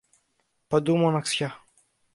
[0.67, 1.61] Παντού μοναξιά.